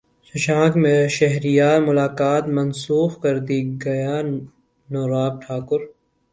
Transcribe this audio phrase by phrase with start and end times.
[0.27, 0.73] ششانک
[1.15, 5.81] شہریار ملاقات منسوخ کردی گئیانوراگ ٹھاکر